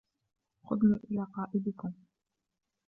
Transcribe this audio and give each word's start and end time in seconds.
خذني 0.63 0.99
إلى 1.11 1.27
قائدكم. 1.35 1.93